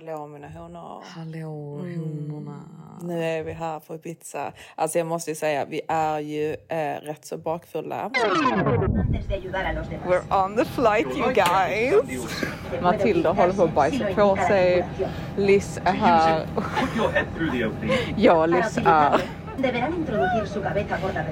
[0.00, 1.02] Hallå mina honor.
[1.14, 2.60] Hallå honorna.
[3.02, 4.52] Nu är vi här på Ibiza.
[4.74, 8.10] Alltså jag måste ju säga, vi är ju eh, rätt så bakfulla.
[10.06, 12.36] We're on the flight you guys.
[12.82, 14.88] Matilda håller på att bajsa på sig.
[15.36, 16.46] Liz är här.
[18.16, 19.20] Jag och Liz är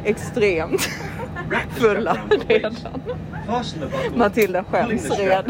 [0.05, 0.89] extremt
[1.71, 2.75] fulla redan.
[4.15, 5.45] Matilda skäms redan.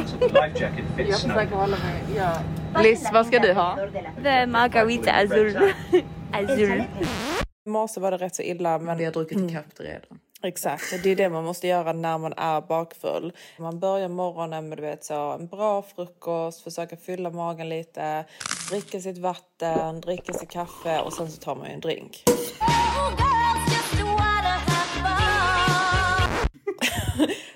[0.96, 1.48] fits snug.
[1.50, 2.22] hålla mig.
[2.76, 3.78] Liz, vad ska du ha?
[4.22, 5.72] The margarita azul.
[6.32, 6.82] azul.
[7.66, 10.18] I morse var det rätt så illa men Vi har druckit ikapp det redan.
[10.42, 13.32] Exakt, det är det man måste göra när man är bakfull.
[13.58, 18.24] Man börjar morgonen med du vet, så, en bra frukost, försöka fylla magen lite,
[18.70, 22.16] dricka sitt vatten, dricka sitt kaffe och sen så tar man ju en drink.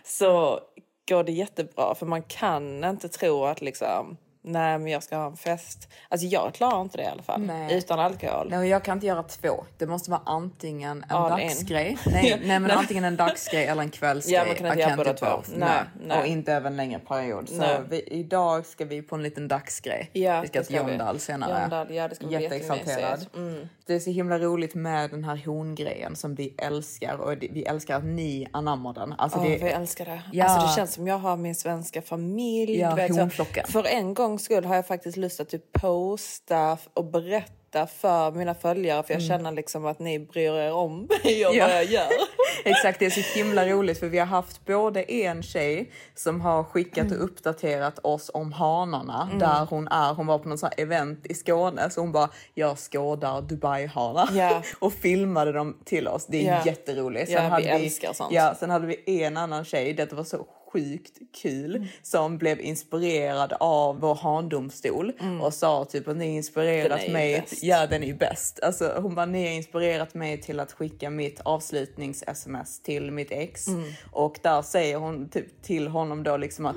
[0.05, 0.61] så
[1.09, 5.27] går det jättebra för man kan inte tro att liksom Nej men jag ska ha
[5.27, 5.89] en fest.
[6.09, 7.41] Alltså jag klarar inte det i alla fall.
[7.41, 7.75] Nej.
[7.75, 8.47] Utan alkohol.
[8.51, 9.65] Nej, och jag kan inte göra två.
[9.79, 11.99] Det måste vara antingen en All dagsgrej.
[12.07, 14.35] Nej, nej, men antingen en dagsgrej eller en kvällsgrej.
[14.35, 15.43] Ja, man kan inte göra båda två.
[15.57, 16.21] Nej, nej.
[16.21, 17.49] Och inte över en längre period.
[17.49, 20.11] Så vi, idag ska vi på en liten dagsgrej.
[20.13, 20.91] Ja, vi ska till vi.
[20.91, 21.61] Jondal senare.
[21.63, 23.27] Jondal, ja, det ska bli Jätteexalterad.
[23.35, 23.69] Mm.
[23.87, 27.97] Det är så himla roligt med den här hongrejen som vi älskar och vi älskar
[27.97, 29.15] att ni anammar den.
[29.19, 30.23] Alltså Åh, det, jag älskar det.
[30.33, 30.45] Ja.
[30.45, 32.79] Alltså, det känns som jag har min svenska familj.
[32.79, 33.71] Ja, vet.
[33.71, 38.55] För en gångs skull har jag faktiskt lust att typ posta och berätta för mina
[38.55, 39.03] följare.
[39.03, 41.59] För jag känner liksom att ni bryr er om mig och Mm.
[41.59, 41.67] Ja.
[41.67, 42.07] vad jag gör.
[42.65, 46.65] Exakt, det är så himla roligt för vi har haft både en tjej som har
[46.65, 47.19] skickat Mm.
[47.19, 50.15] och uppdaterat oss om hanarna där hon är.
[50.15, 54.29] Hon var på någon sån här event i Skåne så hon bara jag skådar Dubai-hanar
[54.33, 54.63] Ja.
[54.79, 56.27] och filmade dem till oss.
[56.27, 56.63] Det är Ja.
[56.67, 57.31] jätteroligt.
[57.31, 58.33] Ja, vi älskar sånt.
[58.33, 61.89] Ja, sen hade vi en annan tjej, det var så sjukt kul, Mm.
[62.03, 65.13] som blev inspirerad av vår handomstol
[65.43, 67.41] och sa typ att ni Den inspirerat mig.
[67.41, 67.63] bäst.
[67.63, 68.61] Ja, den är ju bäst.
[68.63, 73.69] Alltså, hon bara, ni har inspirerat mig till att skicka mitt avslutnings-sms till mitt ex.
[73.69, 73.93] Mm.
[74.11, 76.77] Och där säger hon typ till honom då liksom att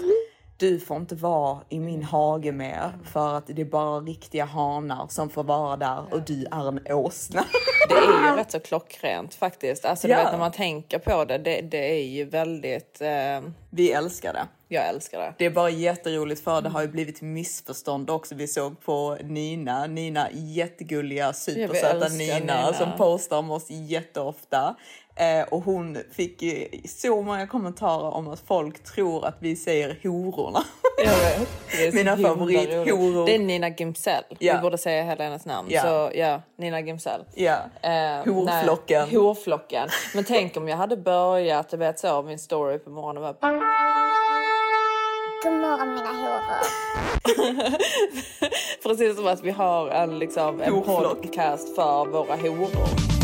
[0.57, 5.07] du får inte vara i min hage mer för att det är bara riktiga hanar
[5.09, 7.45] som får vara där och du är en åsna.
[7.89, 9.85] Det är ju rätt så klockrent faktiskt.
[9.85, 10.23] Alltså, du Ja.
[10.23, 13.01] vet, när man tänker på det, det, det är ju väldigt...
[13.01, 14.47] Eh, Vi älskar det.
[14.67, 15.33] jag älskar det.
[15.37, 18.35] Det är bara jätteroligt för det har ju blivit missförstånd också.
[18.35, 22.73] Vi såg på Nina, Nina jättegulliga supersöta Nina, Nina.
[22.73, 24.75] som postar om oss jätteofta.
[25.17, 29.99] Eh, och hon fick ju så många kommentarer om att folk tror att vi säger
[30.03, 30.63] hororna.
[30.97, 31.49] Jag vet.
[31.71, 33.25] Det är så Mina favorithoror.
[33.25, 34.23] Det är Nina Gimsell.
[34.39, 34.55] Ja.
[34.55, 35.67] Vi borde säga hela hennes namn.
[35.71, 35.81] Ja.
[35.81, 37.21] Så ja, Nina Gimsell.
[37.35, 37.57] ja.
[37.81, 39.07] Eh, Horflocken.
[39.09, 39.89] Nej, horflocken.
[40.15, 43.33] Men tänk om jag hade börjat, du vet så, min story på morgonen var
[45.43, 46.65] God morgon mina horor.
[48.83, 53.14] precis som att vi har en, liksom, en podcast för våra horor.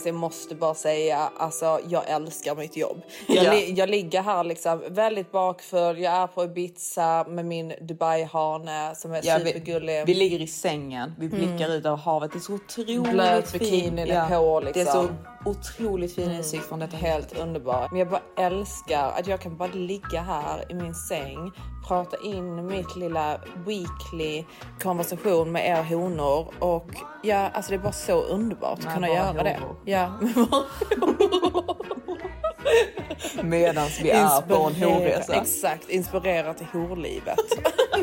[0.00, 3.02] Alltså jag måste bara säga, alltså jag älskar mitt jobb.
[3.28, 3.52] Jag, Ja.
[3.52, 9.12] li- jag ligger här liksom väldigt bakfull, jag är på Ibiza med min Dubai-hane som
[9.12, 10.02] är Ja, vi, supergullig.
[10.06, 12.32] vi ligger i sängen, vi blickar ut över havet.
[12.32, 15.16] Det är så otroligt Blöt bikinin är på, Det är så liksom.
[15.44, 17.90] Otroligt fin utsikt från detta Helt underbart.
[17.90, 21.52] Men jag bara älskar att jag kan bara ligga här i min säng,
[21.88, 24.44] prata in mitt lilla weekly
[24.82, 26.90] konversation med er honor och
[27.22, 29.58] ja, alltså det är bara så underbart att kunna göra det.
[29.60, 29.76] horor.
[29.84, 30.64] Ja, med bara
[31.00, 31.80] horor.
[33.42, 35.34] Medans vi är på en horresa.
[35.34, 37.38] Exakt, inspirera till horlivet.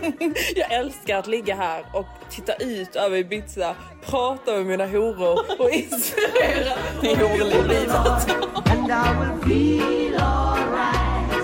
[0.55, 3.75] jag älskar att ligga här och titta ut över Ibiza,
[4.05, 7.17] prata med mina horor och inspirera till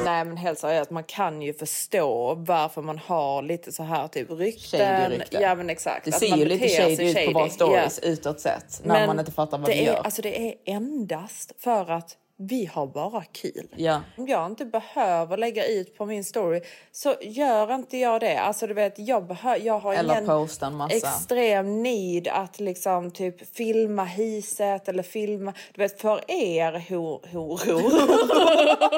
[0.06, 4.32] Nej men helt seriöst, man kan ju förstå varför man har lite så här typ
[4.32, 4.80] rykten.
[4.80, 5.42] Shady rykten.
[5.42, 6.06] Ja men exakt.
[6.06, 7.34] Det ser man ju lite shady sig ut på shady.
[7.34, 8.10] våra stories Ja.
[8.10, 8.82] utåt sett.
[8.84, 10.02] När man inte fattar vad det vi är, gör.
[10.04, 13.68] Alltså det är endast för att vi har bara kul.
[13.76, 14.02] Ja.
[14.18, 18.38] Om jag inte behöver lägga ut på min story så gör inte jag det.
[18.38, 24.88] Alltså du vet, jag, jag har Eller ingen extrem need att liksom typ filma hiset
[24.88, 27.94] eller filma, du vet för er hor, horor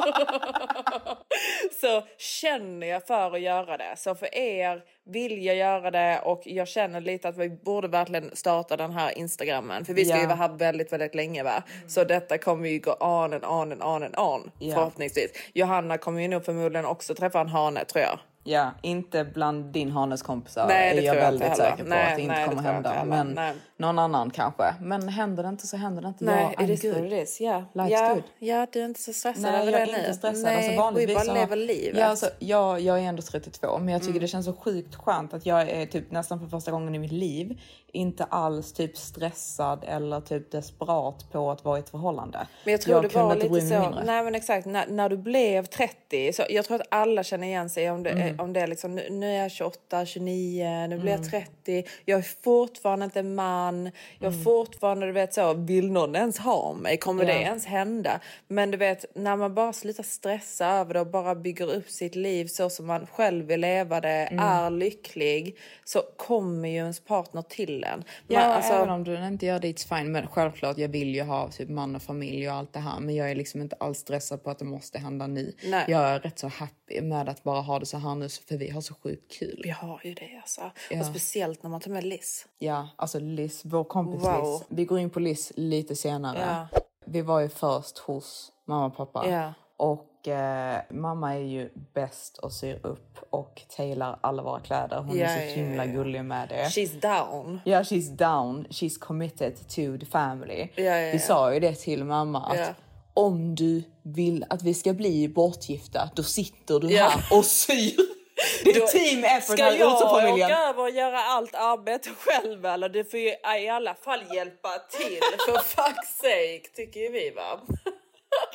[1.82, 3.96] så känner jag för att göra det.
[3.98, 8.36] Så för er vill jag göra det och jag känner lite att vi borde verkligen
[8.36, 11.64] starta den här instagrammen för vi ska ju vara här väldigt, väldigt länge va.
[11.88, 15.32] Så detta kommer ju gå on and on and on and on förhoppningsvis.
[15.54, 18.20] Johanna kommer ju nog förmodligen också träffa en hane tror jag.
[18.48, 22.10] Ja, inte bland din Hannes kompisar Nej, det är jag jag väldigt säker på Nej,
[22.12, 22.94] att det inte nej, det kommer jag hända.
[22.96, 23.06] inte.
[23.10, 23.54] Men Nej.
[23.78, 24.64] någon annan kanske.
[24.82, 26.26] Men händer det inte så händer det inte.
[26.26, 27.04] Nej, jag, it is good.
[27.04, 27.42] what it is.
[27.42, 27.64] Yeah.
[27.74, 28.24] Life's ja, good.
[28.40, 30.00] ja, du är inte så stressad Nej, över jag det är nu.
[30.00, 30.44] inte stressad.
[30.44, 31.90] Nej, alltså, vanligtvis vi bara så- lever livet.
[31.90, 32.00] Mm.
[32.02, 35.34] Ja, alltså, jag, jag är ändå 32, men jag tycker det känns så sjukt skönt
[35.34, 37.60] att jag är typ nästan för första gången i mitt liv
[37.92, 42.48] inte alls typ stressad eller typ desperat på att vara i ett förhållande.
[42.64, 43.80] Men jag tror det kunde var lite så.
[43.80, 44.04] mindre.
[44.06, 46.34] Nej men exakt, när, när du blev 30.
[46.34, 48.35] Så jag tror att alla känner igen sig om det, Mm.
[48.40, 51.24] Om det är liksom, nu, nu är jag 28, 29, nu blir Mm.
[51.32, 51.32] jag
[51.66, 51.84] 30.
[52.06, 53.92] Jag är fortfarande inte man.
[54.20, 54.44] Jag Mm.
[54.44, 56.98] fortfarande, du vet så, vill någon ens ha mig?
[56.98, 57.34] Kommer Ja.
[57.34, 58.20] det ens hända?
[58.48, 62.16] Men du vet, när man bara slutar stressa över det och bara bygger upp sitt
[62.16, 64.40] liv så som man själv vill leva det, Mm.
[64.46, 68.04] är lycklig, så kommer ju ens partner till en.
[68.28, 70.12] Ja, Man, alltså- även om du inte gör det, it's fine.
[70.12, 73.00] Men självklart, jag vill ju ha typ man och familj och allt det här.
[73.00, 75.54] Men jag är liksom inte alls stressad på att det måste hända nu.
[75.64, 75.86] Nej.
[75.88, 78.70] Jag är rätt så happy med att bara ha det så här nu, för vi
[78.70, 79.62] har så sjukt kul.
[79.64, 80.62] Vi har ju det alltså.
[80.92, 81.00] Ja.
[81.00, 82.48] Och speciellt när man tar med Liz.
[82.60, 84.44] Ja, alltså Liz, vår kompis Wow.
[84.44, 84.64] Liz.
[84.70, 86.40] Vi går in på Liz lite senare.
[86.72, 86.80] Ja.
[87.06, 89.30] Vi var ju först hos mamma och pappa.
[89.30, 89.54] Ja.
[89.78, 94.98] Och eh, mamma är ju bäst och syr upp och tailar alla våra kläder.
[94.98, 95.92] Hon Ja, är så ja, himla ja.
[95.92, 96.64] gullig med det.
[96.64, 97.60] She's down.
[97.66, 98.66] Ja, she's down.
[98.70, 100.68] She's committed to the family.
[101.12, 102.76] Vi sa ju det till mamma att.
[103.16, 107.04] Om du vill att vi ska bli bortgifta, då sitter du Ja.
[107.10, 107.94] här och syr.
[108.64, 112.10] Det är Då- team effort Ska här ute jag åka över och göra allt arbete
[112.20, 112.90] själv eller?
[112.90, 113.30] Du får ju
[113.64, 117.60] i alla fall hjälpa till för fuck's sake tycker ju vi va?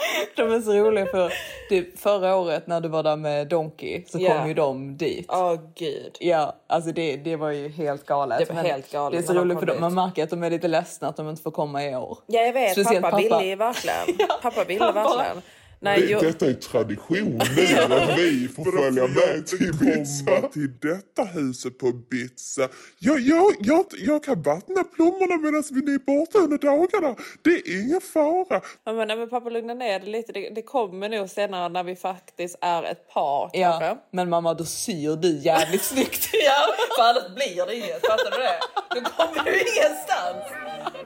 [0.36, 1.32] De är så roliga för
[1.68, 4.38] typ förra året när du var där med Donkey så Ja.
[4.38, 5.26] kom ju de dit.
[5.28, 6.16] Åh gud.
[6.20, 8.38] Ja, alltså det, det var ju helt galet.
[8.38, 9.80] Det var Men helt galet Det är så roligt för de, dit.
[9.80, 12.18] man märker att de är lite ledsna att de inte får komma i år.
[12.26, 13.38] Ja jag vet, Speciellt pappa, pappa.
[13.38, 14.28] ville verkligen.
[14.42, 15.42] Pappa ville verkligen.
[15.82, 17.62] Nej, Det- jo, Detta är tradition nu
[17.94, 20.24] att vi får följa med till Ibiza.
[20.24, 22.68] komma till detta huset på Ibiza.
[22.98, 27.14] Jag, jag, jag, jag kan vattna blommorna medan vi är borta under dagarna.
[27.42, 28.60] Det är ingen fara.
[28.84, 30.32] Ja, men, nej, men pappa lugna ner dig lite.
[30.32, 33.96] Det, det kommer nog senare när vi faktiskt är ett par Ja, kanske.
[34.12, 36.28] men mamma då syr du jävligt snyggt.
[36.32, 36.66] Ja,
[36.96, 38.06] för annars blir det inget.
[38.06, 38.58] Fattar du det?
[38.94, 40.44] Då kommer du ingenstans.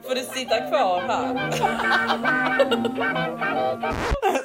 [0.08, 1.34] Får du sitta kvar här.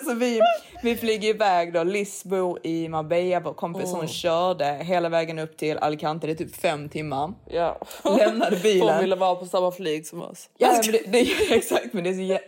[0.19, 0.41] Vi,
[0.83, 1.83] vi flyger iväg då.
[1.83, 3.91] Liz bor i Marbella, vår kompis.
[3.91, 6.27] Hon körde hela vägen upp till Alicante.
[6.27, 7.33] Det är typ fem timmar.
[7.49, 7.77] Ja.
[8.03, 8.89] Lämnade bilen.
[8.89, 10.49] Hon ville vara på samma flyg som oss.
[10.57, 11.19] Ja, men det, det,
[11.55, 12.39] exakt, men det är så jä-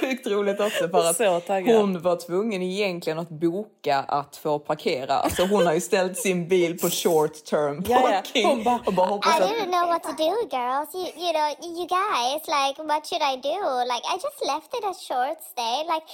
[0.00, 5.14] sjukt roligt också för att hon var tvungen egentligen att boka att få parkera.
[5.14, 8.08] Alltså hon har ju ställt sin bil på short term Ja, ja.
[8.10, 10.94] parking Hon bara, och bara hoppas I att didn't know what to do, girls.
[10.94, 11.48] You, you know,
[11.78, 13.58] you guys, like, what should I do?
[13.92, 15.76] Like, I just left it a short stay.
[15.92, 16.06] Like,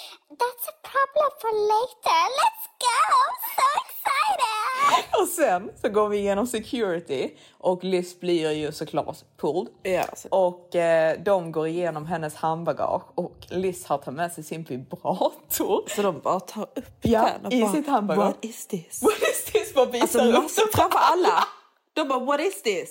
[0.42, 0.97] that's a problem
[1.40, 2.22] for later.
[2.40, 2.98] Let's go!
[3.24, 5.04] I'm so excited!
[5.22, 9.68] Och sen så går vi igenom security och Liz blir ju såklart pulled.
[9.82, 14.44] Ja, så- Och eh, de går igenom hennes handbagage och Liz har tagit med sig
[14.44, 15.84] sin vibrator.
[15.88, 18.24] Så de bara tar upp Ja, den och i bara, sitt handbagage.
[18.26, 19.02] What is this?
[19.02, 19.74] What is this?
[19.74, 20.70] Bara visar Alltså den.
[20.74, 21.44] framför alla.
[21.94, 22.90] De bara what is this?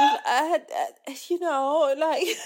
[0.00, 2.36] Uh, uh, you know like.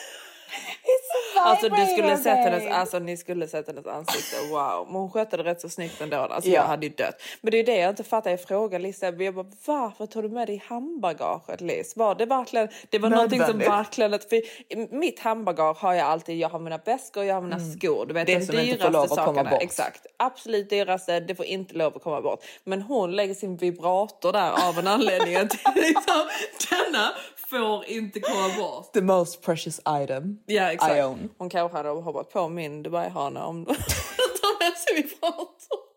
[1.45, 4.87] Alltså du skulle sett hennes, alltså ni skulle sett hennes ansikte, wow.
[4.87, 6.17] Men hon skötte det rätt så snyggt ändå.
[6.17, 6.55] Alltså Ja.
[6.57, 7.23] jag hade ju dött.
[7.41, 10.29] Men det är det jag inte fattar, jag frågar Liz, jag bara varför tog du
[10.29, 11.97] med dig handbagaget Liz?
[11.97, 16.49] Var det verkligen, det var någonting som verkligen, för mitt handbagage har jag alltid, jag
[16.49, 18.07] har mina väskor, jag har mina skor.
[18.07, 18.41] Du vet Mm.
[18.41, 19.51] Det de som inte får dyraste lov att komma sakerna.
[19.51, 19.63] bort.
[19.63, 22.45] Exakt, absolut dyraste, det får inte lov att komma bort.
[22.65, 25.37] Men hon lägger sin vibrator där av en anledning.
[25.37, 26.29] att liksom,
[26.71, 27.09] denna
[27.51, 28.93] får inte komma bort.
[28.93, 31.05] The most precious item Ja I exakt.
[31.05, 31.29] own.
[31.39, 35.89] Hon kanske hade hoppat på min Dubai-hane om de tar Så vi pratar.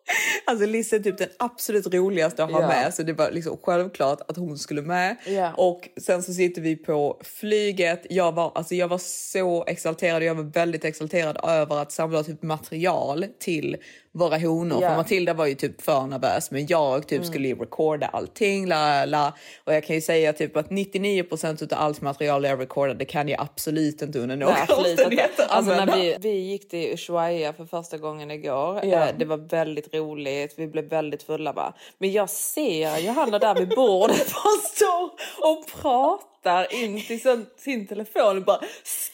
[0.46, 2.68] Alltså Liz är typ den absolut roligaste att ha Ja.
[2.68, 5.16] med så det var liksom självklart att hon skulle med.
[5.28, 5.54] Ja.
[5.58, 8.06] Och sen så sitter vi på flyget.
[8.10, 10.24] Jag var, alltså jag var så exalterad.
[10.24, 13.78] Jag var väldigt exalterad över att samla typ material till
[14.14, 14.82] våra honor.
[14.82, 14.90] Ja.
[14.90, 18.68] För Matilda var ju typ för nervös men jag typ skulle ju recorda allting.
[18.68, 19.34] La, la.
[19.64, 23.42] Och jag kan ju säga typ att 99% av allt material jag recordade kan jag
[23.42, 28.32] absolut inte under några omständigheter Alltså när vi, vi gick till Ushuaia för första gången
[28.32, 28.86] igår.
[28.86, 30.54] Eh, Det var väldigt roligt.
[30.58, 31.74] Vi blev väldigt fulla va.
[31.98, 35.04] Men jag ser Johanna där vid bordet bara står
[35.52, 38.60] och pratar in till sin, sin telefon och bara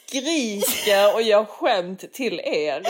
[0.10, 2.84] skriker och gör skämt till er.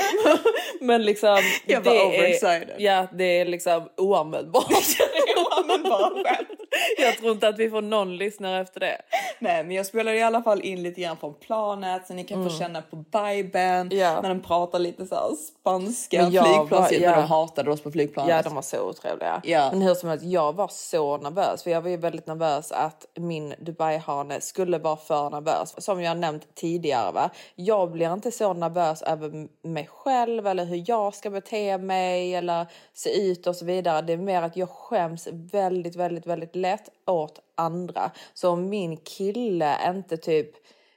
[0.86, 1.40] Men liksom.
[1.66, 2.44] Jag var det.
[2.44, 4.72] Är, ja, det är liksom oanvändbart.
[6.98, 9.02] jag tror inte att vi får någon lyssnare efter det.
[9.40, 12.50] Nej, men jag spelar i alla fall in lite grann från planet så ni kan
[12.50, 13.58] få känna på viben
[13.88, 13.98] Mm.
[14.00, 14.22] Ja.
[14.22, 16.92] när de pratar lite så här spanska Men jag flygplans.
[16.92, 17.16] var- Men ja.
[17.16, 18.36] de hatade oss på flygplanet.
[18.36, 19.42] Ja, de var så otrevliga.
[19.44, 19.70] Ja.
[19.72, 21.64] Men hur som helst, jag var så nervös.
[21.64, 25.84] För jag var ju väldigt nervös att min Dubai-hane skulle vara för nervös.
[25.86, 27.30] Som jag nämnt tidigare, va?
[27.56, 32.66] jag blir inte så nervös över mig själv eller hur jag ska bete mig eller
[32.94, 34.02] se ut och så vidare.
[34.02, 38.12] Det är mer att jag skäms väldigt, väldigt, väldigt lätt åt andra.
[38.34, 40.52] Så om min kille inte typ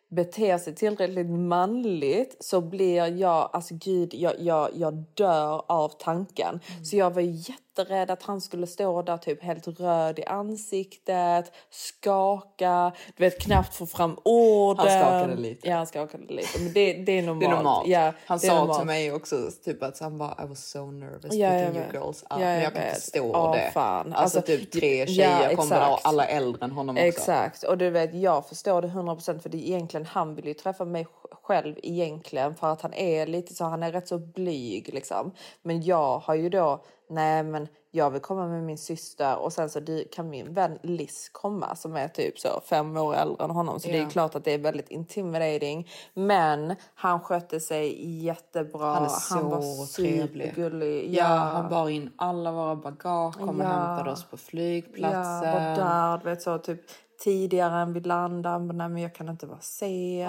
[0.08, 6.60] beter sig tillräckligt manligt så blir jag, alltså gud, jag, jag, jag dör av tanken.
[6.84, 7.22] Så jag var
[7.80, 13.74] jätterädd att han skulle stå där typ helt röd i ansiktet, skaka, du vet knappt
[13.74, 14.86] få fram orden.
[14.88, 15.68] Han skakade lite.
[15.68, 16.58] Ja, han skakade lite.
[16.60, 17.40] Men det, det är normalt.
[17.40, 17.88] Det är normalt.
[17.88, 18.78] Ja, han sa normalt.
[18.78, 22.22] till mig också typ att han bara I was so nervous Ja, picking you girls
[22.22, 22.26] up.
[22.30, 22.94] Ja, men jag kan vet.
[22.94, 23.70] förstå Ja, det.
[23.72, 24.06] fan.
[24.12, 27.06] Alltså, Alltså, typ tre ja, tjejer kommer där och alla äldre än honom också.
[27.06, 30.54] Exakt, och du vet jag förstår det 100% för det är egentligen han vill ju
[30.54, 31.06] träffa mig
[31.50, 35.32] själv egentligen för att han är lite så, han är rätt så blyg liksom.
[35.62, 39.70] Men jag har ju då, nej men jag vill komma med min syster och sen
[39.70, 39.80] så
[40.12, 43.80] kan min vän Liz komma som är typ så fem år äldre än honom.
[43.80, 44.06] Så det Ja.
[44.06, 45.88] är klart att det är väldigt intimidating.
[46.14, 48.94] Men han skötte sig jättebra.
[48.94, 50.48] Han är så var trevlig.
[50.48, 51.14] supergullig.
[51.14, 53.68] Ja, han bar in alla våra bagage, kom och Ja.
[53.68, 55.48] hämtade oss på flygplatsen.
[55.48, 56.80] Ja, var där, vet så typ
[57.24, 58.72] tidigare än vi landade.
[58.74, 60.28] Nej men jag kan inte vara sen.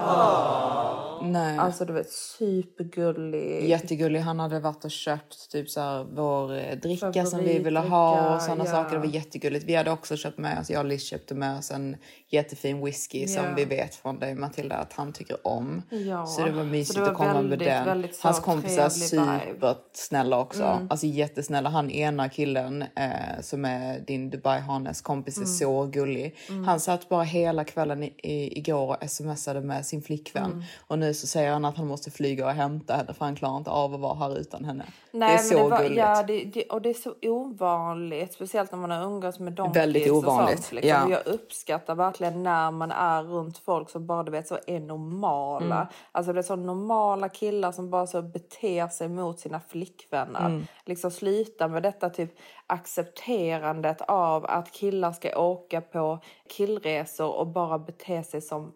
[1.31, 1.57] Nej.
[1.57, 3.69] Alltså du vet supergullig.
[3.69, 4.19] Jättegullig.
[4.19, 8.35] Han hade varit och köpt typ så här, vår eh, dricka som vi ville ha
[8.35, 8.71] och sådana ja.
[8.71, 8.91] saker.
[8.95, 9.65] Det var jättegulligt.
[9.65, 11.95] Vi hade också köpt med oss, jag och Liz köpte med oss en
[12.29, 13.49] jättefin whisky som Ja.
[13.55, 15.81] vi vet från dig Matilda att han tycker om.
[15.89, 17.85] Ja, Så det var mysigt det var att komma med väldigt, den.
[17.85, 18.81] väldigt så Hans kompisar.
[18.81, 19.39] Mm.
[19.49, 20.87] supersnälla också.
[20.89, 21.69] Alltså jättesnälla.
[21.69, 25.49] Han ena killen eh, som är din Dubai-hanes kompis Mm.
[25.49, 26.35] är så gullig.
[26.65, 30.51] Han satt bara hela kvällen i, i, igår och smsade med sin flickvän.
[30.51, 30.63] Mm.
[30.87, 33.57] Och nu så säger han att han måste flyga och hämta henne för han klarar
[33.57, 34.85] inte av att vara här utan henne.
[35.11, 35.97] Nej, det är så det var, gulligt.
[35.97, 38.33] Ja, det, det, och det är så ovanligt.
[38.33, 40.71] Speciellt när man har umgås med donkeys Väldigt ovanligt, sånt.
[40.71, 40.89] Liksom.
[40.89, 41.09] ja.
[41.09, 45.75] Jag uppskattar verkligen när man är runt folk som bara du vet, så är normala.
[45.75, 45.87] Mm.
[46.11, 50.45] Alltså det är så normala killar som bara så beter sig mot sina flickvänner.
[50.45, 50.67] Mm.
[50.85, 52.37] Liksom sluta med detta typ
[52.71, 58.73] accepterandet av att killar ska åka på killresor och bara bete sig som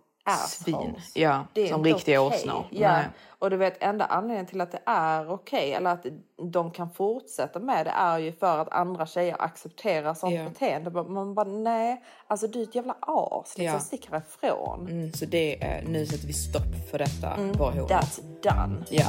[0.48, 0.96] Svin.
[1.14, 2.38] Ja, Det är som riktiga okej.
[2.40, 2.66] åsnor.
[2.70, 2.92] Ja.
[2.92, 3.06] Nej.
[3.40, 6.06] Och du vet, enda anledningen till att det är okej eller att
[6.52, 10.44] de kan fortsätta med det är ju för att andra tjejer accepterar sånt Ja.
[10.44, 10.90] beteende.
[11.04, 13.58] Man bara nej, alltså du är ett jävla as.
[13.58, 13.80] Liksom, Ja.
[13.80, 14.88] stick härifrån.
[14.90, 17.34] Mm, så det är, nu sätter vi stopp för detta.
[17.34, 17.52] Mm.
[17.56, 18.84] That's done.
[18.90, 19.06] Ja.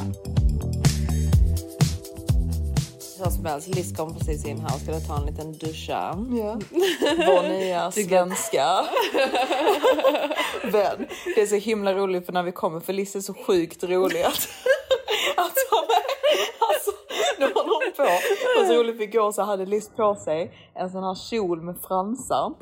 [3.30, 6.26] Som helst, Liz kom precis in här och skulle ta en liten duscha.
[6.30, 6.59] Ja.
[7.26, 8.66] Vår nya svenska
[10.73, 11.06] vän.
[11.35, 14.23] Det är så himla roligt för när vi kommer för Liz är så sjukt rolig
[14.23, 14.35] att,
[15.37, 16.06] att ha med.
[16.68, 16.90] Alltså,
[17.38, 18.02] nu håller hon på.
[18.61, 21.76] Var så roligt för igår så hade Liz på sig en sån här kjol med
[21.88, 22.52] fransar.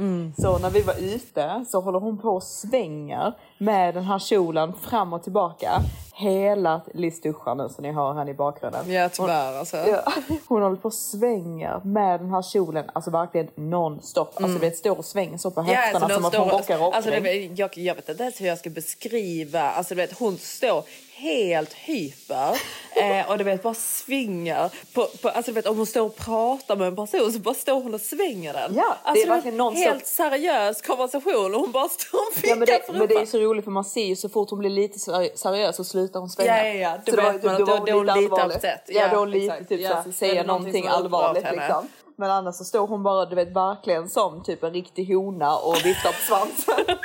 [0.42, 3.33] Så när vi var ute så håller hon på och svänger
[3.64, 5.71] med den här kjolen fram och tillbaka.
[6.16, 8.92] Hela Liz duschar nu så ni hör henne i bakgrunden.
[8.92, 9.76] Ja, tyvärr alltså.
[9.76, 10.12] Ja.
[10.49, 14.28] Hon håller på och svänger med den här kjolen, alltså verkligen non-stop.
[14.35, 16.94] Alltså du vet, står och svänger så på höfterna som att hon rockar rockning.
[16.94, 19.61] alltså, det, vet- jag, jag vet inte ens hur jag ska beskriva.
[19.61, 20.85] Alltså, du vet, hon står
[21.16, 22.56] helt hyper
[22.97, 24.71] eh, och du vet bara svingar.
[24.94, 27.54] På, på, alltså, du vet, om hon står och pratar med en person så bara
[27.54, 28.75] står hon och svänger den.
[28.75, 29.85] Ja, det är alltså, vet, verkligen non-stop.
[29.85, 33.38] Helt seriös konversation och hon bara står och Ja, men, det, men det är så
[33.38, 36.28] roligt för man ser ju så fort hon blir lite seri- seriös så slutar hon
[36.28, 36.58] svänga.
[36.58, 36.99] Ja, ja, ja.
[37.06, 38.61] Då Så vet var- man att då- var då är hon lite allvarlig.
[38.62, 41.88] Ja, Ja, då är hon lite typ Ja, så är det någonting någonting allvarligt liksom.
[42.16, 45.76] Men annars så står hon bara du vet verkligen som typ en riktig hona och
[45.87, 46.84] viftar på svansen.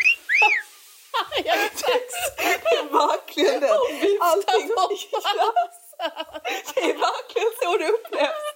[2.92, 3.70] verkligen det.
[4.20, 4.70] Allting
[6.76, 8.49] Det är verkligen så det upplevs.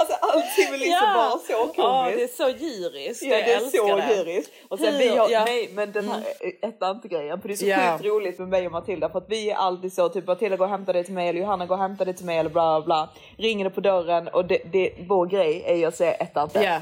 [0.00, 1.78] Alltså allting med liksom bara så komiskt.
[1.78, 3.22] Ja, det är så djuriskt.
[3.22, 4.14] Ja, det är så det.
[4.16, 4.52] djuriskt.
[4.68, 5.44] Och sen Hur- vi har, ja.
[5.44, 6.22] nej men den här
[6.62, 7.92] ettant-grejen, för det är så Ja.
[7.98, 10.64] sjukt roligt med mig och Matilda för att vi är alltid så typ Matilda går
[10.64, 12.80] och hämtar det till mig eller Johanna går och hämtar det till mig eller bla
[12.80, 13.08] bla bla.
[13.44, 16.54] Ringer det på dörren och det, det, vår grej är ju att säga ettant.
[16.54, 16.80] Ja.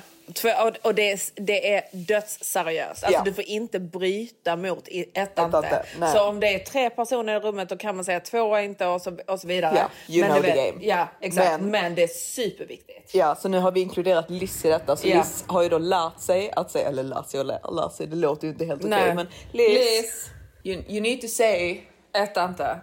[0.82, 3.04] Och- det är, det är dödsseriöst.
[3.04, 3.22] Alltså Ja.
[3.24, 5.58] Du får inte bryta mot i- ettante.
[5.58, 6.12] Ettante, nej.
[6.12, 9.02] Så om det är tre personer i rummet då kan man säga två inte och
[9.02, 9.74] så, och så vidare.
[9.76, 10.84] Ja, you Men know the vet- game.
[10.86, 11.60] Ja, exakt.
[11.60, 13.14] Men- Men, det är superviktigt.
[13.14, 14.96] Ja, så nu har vi inkluderat Liz i detta.
[14.96, 15.16] Så Ja.
[15.16, 18.16] Liz har ju då lärt sig att säga, eller lärt sig och lärt, sig, det
[18.16, 18.90] låter ju inte helt okej.
[18.90, 19.14] Nej.
[19.14, 20.30] men Liz, Liz.
[20.64, 21.80] You, you need to say
[22.16, 22.80] Ettante.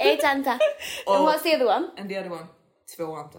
[0.00, 0.50] Eight Anta.
[1.06, 1.86] And what's the other one?
[1.98, 2.46] and the other one,
[2.96, 3.38] två anta.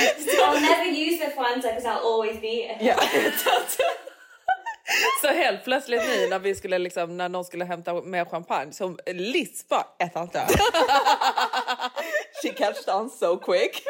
[0.00, 0.56] Sfranta.
[0.56, 2.96] I'll never use the Franta because I'll always be Ja,
[5.22, 8.96] Så helt plötsligt nu när vi skulle liksom, när någon skulle hämta mer champagne så
[9.06, 10.46] Liz bara ettante.
[12.42, 13.82] she catched on so quick.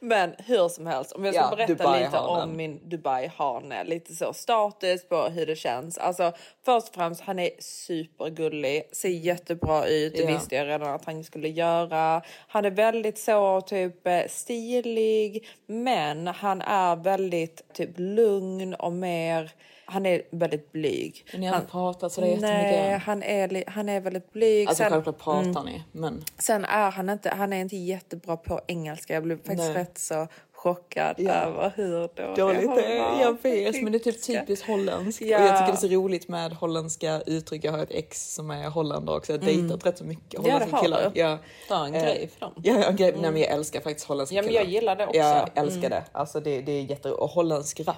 [0.00, 2.42] Men hur som helst, om jag ska Ja, berätta lite Dubai-hanen.
[2.50, 5.98] om min Dubai-hane, lite så status på hur det känns.
[5.98, 6.32] Alltså
[6.64, 10.26] först och främst, han är supergullig, ser jättebra ut, det Ja.
[10.26, 12.22] visste jag redan att han skulle göra.
[12.48, 19.50] Han är väldigt så typ eh, stilig, men han är väldigt typ lugn och mer
[19.90, 21.24] han är väldigt blyg.
[21.32, 23.02] Men ni har han, inte pratat Nej, jättemycket.
[23.02, 24.68] han är, han är väldigt blyg.
[24.68, 28.60] Alltså Sen- självklart pratar ni, men Sen är han inte, han är inte jättebra på
[28.66, 29.14] engelska.
[29.14, 29.74] Jag blev faktiskt Nej.
[29.74, 31.32] rätt så chockad Ja.
[31.32, 33.02] över hur dålig dåligt det är.
[33.12, 33.20] var.
[33.20, 35.22] Jag vet, men det är typ typiskt holländskt.
[35.22, 35.38] Ja.
[35.38, 37.64] Och jag tycker det är så roligt med holländska uttryck.
[37.64, 39.32] Jag har ett ex som är holländare också.
[39.32, 40.44] Jag har dejtat rätt så mycket Mm.
[40.44, 41.10] det holländska har killar.
[41.14, 41.20] du.
[41.20, 41.38] Ja.
[41.68, 42.52] Det är en Eh, grej för dem.
[42.62, 43.12] Ja, ja, en grej.
[43.20, 44.60] Nej, men jag älskar faktiskt holländska Ja, men killar.
[44.62, 45.18] jag gillar det också.
[45.18, 45.90] Jag älskar Mm.
[45.90, 46.04] det.
[46.12, 47.10] Alltså det, det är jätte...
[47.10, 47.96] Och holländsk rap.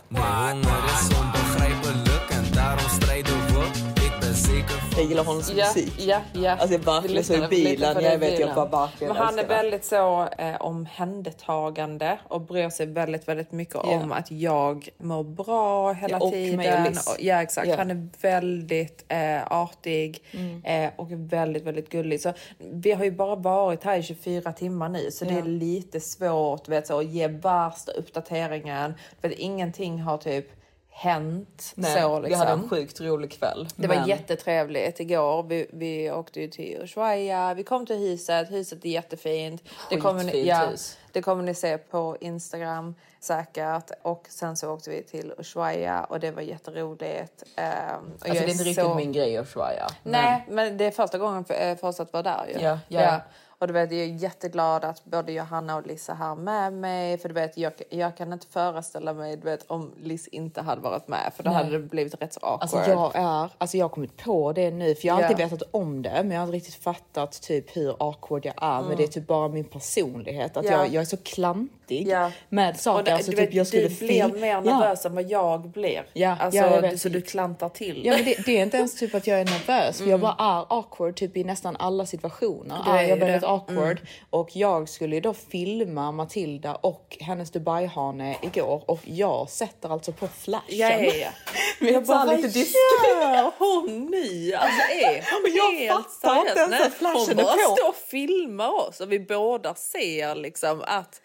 [5.00, 5.92] Jag gillar holländsk Ja, musik.
[5.98, 6.50] ja, ja.
[6.50, 7.94] Alltså jag bara lyssnar i bilen.
[8.02, 9.48] Jag det vet, jag bara verkligen Men han är det.
[9.48, 15.92] väldigt så eh, omhändertagande och bryr sig väldigt, väldigt mycket om att jag mår bra
[15.92, 16.56] hela Ja, och tiden.
[16.56, 17.68] mig och ja, exakt.
[17.68, 17.76] Ja.
[17.76, 20.64] Han är väldigt eh, artig Mm.
[20.64, 22.20] eh, och väldigt, väldigt gullig.
[22.20, 25.38] Så vi har ju bara varit här i 24 timmar nu, så det Ja.
[25.38, 28.94] är lite svårt vet, så, att ge värsta uppdateringen.
[29.20, 30.59] För att ingenting har typ
[31.00, 31.72] hänt.
[31.74, 32.46] Nej, så, Vi liksom.
[32.46, 33.68] hade en sjukt rolig kväll.
[33.76, 35.42] Det var men- jättetrevligt igår.
[35.42, 37.54] Vi, vi åkte ju till Ushuaia.
[37.54, 38.50] Vi kom till huset.
[38.50, 39.62] Huset är jättefint.
[39.90, 40.98] Det kommer, ni, ja, hus.
[41.12, 43.90] det kommer ni se på Instagram säkert.
[44.02, 47.44] Och sen så åkte vi till Ushuaia och det var jätteroligt.
[47.56, 49.86] Jag Alltså det är inte riktigt så- min grej Ushuaia.
[50.02, 52.60] Nej, men det är första gången för, eh, för oss att vara där ju.
[52.64, 53.20] Ja, ja.
[53.60, 57.18] Och du vet, jag är jätteglad att både Johanna och Liz är här med mig.
[57.18, 60.80] För du vet, jag, jag kan inte föreställa mig du vet, om Liz inte hade
[60.80, 61.32] varit med.
[61.36, 61.56] För då Nej.
[61.64, 62.62] hade det blivit rätt så awkward.
[62.62, 65.26] Alltså jag är, alltså jag har kommit på det nu för jag har Ja.
[65.28, 68.82] alltid vetat om det men jag har aldrig riktigt fattat typ hur awkward jag är
[68.82, 70.72] men det är typ bara min personlighet att Mm.
[70.78, 70.84] Ja.
[70.84, 72.30] jag, jag är så klantig Ja.
[72.48, 73.04] med saker.
[73.04, 76.06] Det, alltså, typ jag skulle du blir mer nervös än vad jag blir.
[76.12, 78.00] Ja, alltså, ja, jag du, så du klantar till.
[78.06, 80.10] Ja, men det, det är inte ens typ att jag är nervös för Mm.
[80.10, 82.76] jag bara är awkward typ i nästan alla situationer.
[82.84, 83.48] Du är är jag ju väldigt det.
[83.48, 84.06] awkward Mm.
[84.30, 90.12] och jag skulle ju då filma Matilda och hennes Dubai-hane igår och jag sätter alltså
[90.12, 90.62] på flashen.
[90.78, 91.28] Ja, ja, ja.
[91.80, 92.74] Men jag bara lite diskret.
[93.20, 94.54] gör hon nu?
[94.54, 95.54] Alltså är hon
[95.86, 97.76] jag fattar inte ens att Hon flashen är bara på.
[97.76, 101.20] står och filmar oss och vi båda ser liksom att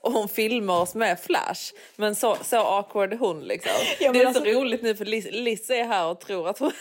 [0.00, 1.72] och hon filmar oss med flash.
[1.96, 3.72] Men så, så awkward är hon liksom.
[4.00, 6.58] Ja, det är så alltså- roligt nu för Liz, Liz är här och tror att
[6.58, 6.72] hon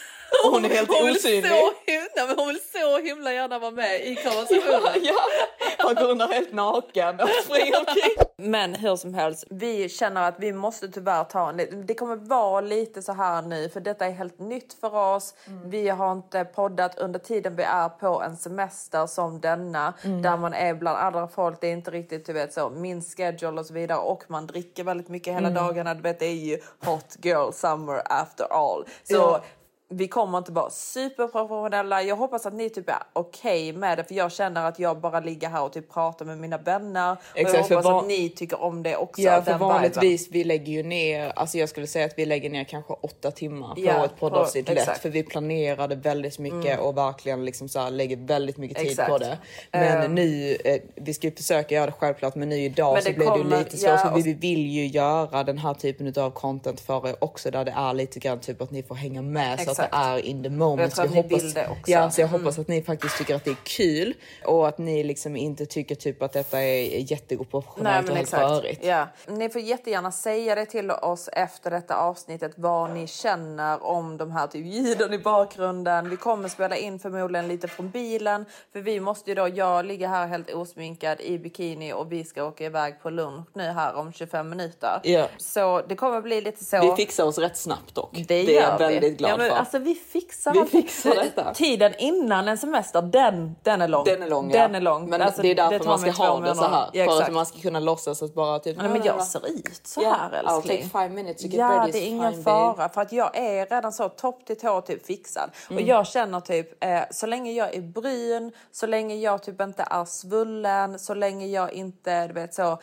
[0.43, 1.51] Hon är helt hon vill osynlig.
[1.51, 5.03] Så, him- nej, hon vill så himla gärna vara med i konversationen.
[5.03, 8.27] Ja, går runt helt naken och springer omkring.
[8.51, 12.61] Men hur som helst, vi känner att vi måste tyvärr ta en Det kommer vara
[12.61, 15.33] lite så här nu för detta är helt nytt för oss.
[15.65, 20.53] Vi har inte poddat under tiden vi är på en semester som denna där man
[20.53, 21.61] är bland andra folk.
[21.61, 24.83] Det är inte riktigt du vet så min schedule och så vidare och man dricker
[24.83, 25.93] väldigt mycket hela dagarna.
[25.93, 28.85] Du vet det är ju hot girl summer after all.
[29.03, 29.41] Så Ja.
[29.89, 32.03] Vi kommer inte vara superprofessionella.
[32.03, 35.19] Jag hoppas att ni typ är okej med det för jag känner att jag bara
[35.19, 37.11] ligger här och typ pratar med mina vänner.
[37.11, 39.21] och Exakt, jag för hoppas van- att ni tycker om det också.
[39.21, 42.63] Ja, för vanligtvis vi lägger ju ner, alltså jag skulle säga att vi lägger ner
[42.63, 45.01] kanske åtta timmar på Ja, ett poddavsnitt lätt exakt.
[45.01, 49.09] för vi planerade väldigt mycket och verkligen liksom så här, lägger väldigt mycket tid Exakt.
[49.11, 49.37] på det.
[49.71, 50.15] Men Ehm.
[50.15, 53.37] nu, eh, vi ska ju försöka göra det självklart men nu idag så blir det
[53.37, 57.07] ju lite svårt ja, och- vi vill ju göra den här typen av content för
[57.07, 59.87] er också där det är lite grann typ att ni får hänga med så att
[59.87, 60.05] Exakt.
[60.15, 60.79] det är in the moment.
[60.81, 61.91] Jag tror att jag ni vill det också.
[61.91, 62.41] Ja, så jag Mm.
[62.41, 64.13] hoppas att ni faktiskt tycker att det är kul
[64.45, 68.85] och att ni liksom inte tycker typ att detta är jätteoproportionellt och helt rörigt.
[68.85, 69.07] Ja.
[69.27, 74.31] Ni får jättegärna säga det till oss efter detta avsnittet vad ni känner om de
[74.31, 76.09] här typ ljuden i bakgrunden.
[76.09, 80.07] Vi kommer spela in förmodligen lite från bilen för vi måste ju då, jag ligger
[80.07, 84.13] här helt osminkad i bikini och vi ska åka iväg på lunch nu här om
[84.13, 84.99] 25 minuter.
[85.03, 85.27] Ja.
[85.37, 86.81] Så det kommer bli lite så.
[86.81, 88.23] Vi fixar oss rätt snabbt dock.
[88.27, 89.15] Det, är gör jag väldigt vi.
[89.15, 89.55] glad ja, men, för.
[89.67, 91.53] Alltså, vi fixar Vi fixar detta.
[91.53, 94.03] Tiden innan en semester, den, den är lång.
[94.05, 94.61] Den är lång, ja.
[94.61, 95.09] Den är lång.
[95.09, 96.89] Men Alltså, det är därför tar man ska ha det så här.
[96.93, 98.77] Ja, för att man ska kunna låtsas att bara typ...
[98.77, 100.77] Nej, men jag ser ut så Ja, här I'll älskling.
[100.89, 103.65] take five minutes to get ja, ready, det är ingen fara för att jag är
[103.65, 105.49] redan så topp till tå typ fixad.
[105.69, 105.83] Mm.
[105.83, 109.83] Och jag känner typ eh, så länge jag är brun, så länge jag typ inte
[109.89, 112.77] är svullen, så länge jag inte, du vet så.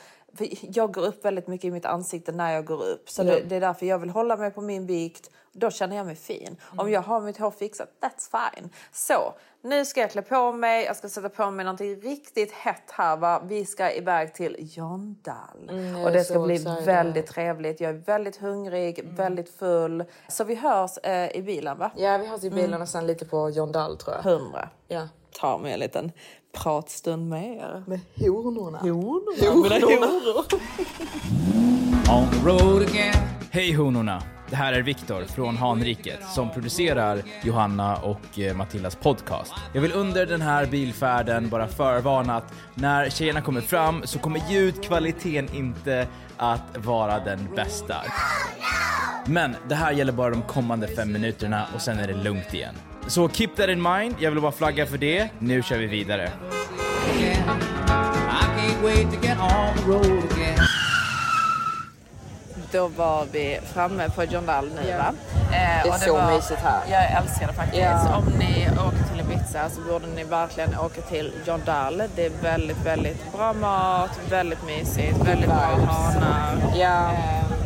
[0.61, 3.11] Jag går upp väldigt mycket i mitt ansikte när jag går upp.
[3.11, 3.27] Så Ja.
[3.27, 5.31] det, det är därför jag vill hålla mig på min vikt.
[5.57, 6.57] Då känner jag mig fin.
[6.77, 8.69] Om jag har mitt hår fixat, that's fine.
[8.93, 10.85] Så, nu ska jag klä på mig.
[10.85, 13.17] Jag ska sätta på mig någonting riktigt hett här.
[13.17, 13.43] Va?
[13.45, 15.69] Vi ska iväg till John Dall.
[15.71, 16.85] Mm, och det ska bli excited.
[16.85, 17.81] väldigt trevligt.
[17.81, 19.15] Jag är väldigt hungrig, Mm.
[19.15, 20.05] väldigt full.
[20.29, 21.91] Så vi hörs eh, i bilen va?
[21.97, 22.83] Ja, vi har i bilen Mm.
[22.83, 24.23] och sen lite på John Dall tror jag.
[24.23, 24.69] Hundra.
[24.89, 25.09] Ja.
[25.41, 26.13] Ta mig en liten
[26.53, 27.85] pratstund med er.
[27.87, 28.79] Med honorna.
[28.79, 29.87] Honorna.
[29.87, 30.45] Mina horor.
[32.09, 33.15] On the road again.
[33.51, 34.23] Hej honorna!
[34.51, 39.53] Det här är Viktor från Hanriket som producerar Johanna och eh, Matildas podcast.
[39.73, 44.41] Jag vill under den här bilfärden bara förvarna att när tjejerna kommer fram så kommer
[44.51, 47.97] ljudkvaliteten inte att vara den bästa.
[49.27, 52.75] Men det här gäller bara de kommande fem minuterna och sen är det lugnt igen.
[53.07, 55.29] Så keep that in mind, jag vill bara flagga för det.
[55.39, 56.31] Nu kör vi vidare.
[58.65, 60.34] I
[62.75, 64.97] då var vi framme på John Dall nu Ja.
[64.99, 65.13] va?
[65.51, 66.81] Det är och så mysigt här.
[66.91, 67.83] Jag älskar det faktiskt.
[67.83, 68.17] Ja.
[68.17, 72.03] Om ni åker till Ibiza så borde ni verkligen åka till John Dall.
[72.17, 75.57] Det är väldigt, väldigt bra mat, väldigt mysigt, väldigt bra
[75.87, 76.75] hanar.
[76.77, 77.11] Ja,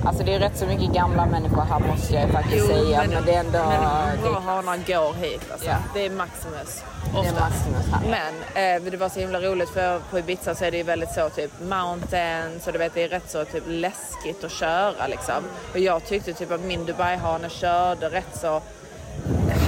[0.05, 3.05] alltså det är rätt så mycket gamla människor här måste jag faktiskt säga.
[3.09, 3.59] Men, det är ändå...
[3.59, 5.69] Men bra hanar går hit alltså.
[5.69, 5.77] Ja.
[5.95, 6.83] Det är Maximus.
[7.13, 7.41] Det är Ofta.
[7.41, 8.01] Maximus här.
[8.11, 8.35] Men
[8.77, 11.29] eh, det var så himla roligt för på Ibiza så är det ju väldigt så
[11.29, 15.45] typ mountains och du vet det är rätt så typ läskigt att köra liksom.
[15.73, 18.61] Och jag tyckte typ att min Dubai-hane körde rätt så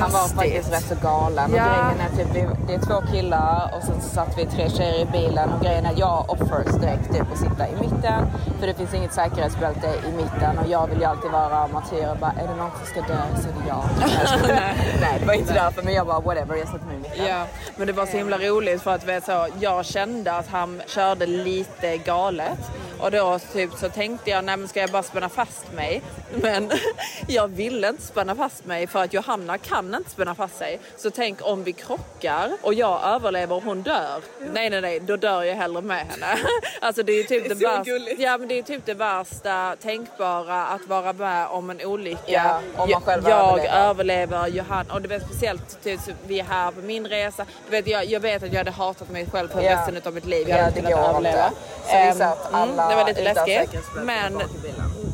[0.00, 1.52] Han var faktiskt rätt så galen.
[1.56, 1.64] Ja.
[1.64, 4.70] Och grejen är typ, vi- det är två killar och sen så satt vi tre
[4.70, 8.26] tjejer i bilen och grejen är jag offers direkt typ att sitta i mitten.
[8.60, 12.16] För det finns inget säkerhetsbälte i mitten och jag vill ju alltid vara martyr och
[12.16, 13.84] bara är det någon som ska dö så är det jag.
[15.00, 17.26] Nej det var inte därför men jag bara whatever jag sätter mig i mitten.
[17.26, 17.44] Ja,
[17.76, 21.26] men det var så himla roligt för att vet, så, jag kände att han körde
[21.26, 22.58] lite galet.
[23.02, 26.02] Och då typ, så tänkte jag, nej men ska jag bara spänna fast mig?
[26.42, 26.70] Men
[27.28, 30.80] jag ville inte spänna fast mig för att Johanna kan inte spänna fast sig.
[30.96, 34.20] Så tänk om vi krockar och jag överlever och hon dör.
[34.52, 36.38] Nej, nej, nej, då dör jag hellre med henne.
[36.80, 38.20] Alltså det är ju typ det, Det är så värsta, gulligt.
[38.20, 42.20] ja, men det är typ det värsta tänkbara att vara med om en olycka.
[42.26, 43.88] Ja, om man själv jag överlever.
[43.88, 47.44] överlever Johanna och det vet speciellt typ, vi är här på min resa.
[47.64, 49.72] Du vet, jag, jag vet att jag hade hatat mig själv för Ja.
[49.72, 50.48] resten av mitt liv.
[50.48, 51.46] Ja, Jag hade det inte velat går överleva.
[51.46, 51.58] inte.
[51.86, 53.82] Så vi Ehm, satt mm, alla det var lite läskigt.
[53.94, 54.42] Men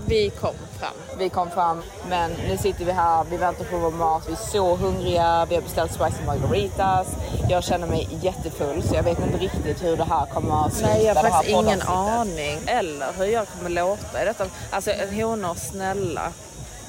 [0.06, 1.18] vi kom fram.
[1.18, 4.36] Vi kom fram, men nu sitter vi här, vi väntar på vår mat, vi är
[4.36, 7.06] så hungriga, vi har beställt spicy margaritas.
[7.48, 10.92] Jag känner mig jättefull så jag vet inte riktigt hur det här kommer att sluta.
[10.92, 12.58] Nej, jag har faktiskt ingen aning.
[12.66, 14.46] Eller hur jag kommer låta i detta.
[14.70, 16.32] Alltså honor, snälla.